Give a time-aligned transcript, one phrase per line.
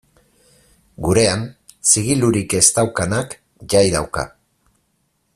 [1.07, 1.43] Gurean,
[1.91, 3.35] zigilurik ez daukanak
[3.75, 4.25] jai dauka.